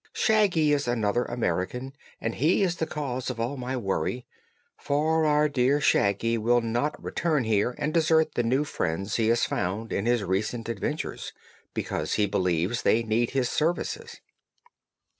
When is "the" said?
2.77-2.87, 8.33-8.41